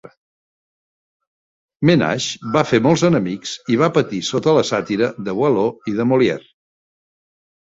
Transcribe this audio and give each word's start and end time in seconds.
Ménage 1.89 2.47
va 2.55 2.63
fer 2.69 2.79
molts 2.85 3.03
enemics 3.09 3.53
i 3.75 3.77
va 3.83 3.91
patir 3.99 4.23
sota 4.31 4.57
la 4.61 4.65
sàtira 4.71 5.11
de 5.29 5.37
Boileau 5.43 5.71
i 5.93 5.95
de 6.01 6.09
Molière. 6.15 6.49